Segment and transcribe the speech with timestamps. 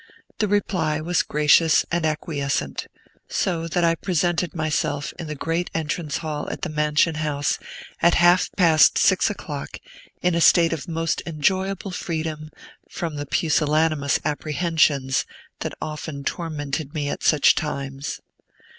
[0.39, 2.87] The reply was gracious and acquiescent;
[3.29, 7.59] so that I presented myself in the great entrance hall of the Mansion House,
[8.01, 9.77] at half past six o'clock,
[10.23, 12.49] in a state of most enjoyable freedom
[12.89, 15.23] from the pusillanimous apprehensions
[15.59, 18.21] that often tormented me at such times.